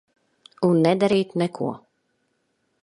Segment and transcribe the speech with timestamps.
[0.69, 1.71] Un nedarīt neko.